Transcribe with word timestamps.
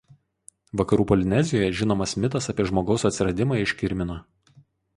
Vakarų 0.79 1.05
Polinezijoje 1.11 1.67
žinomas 1.83 2.17
mitas 2.23 2.49
apie 2.55 2.67
žmogaus 2.73 3.07
atsiradimą 3.11 3.61
iš 3.69 3.77
kirmino. 3.83 4.21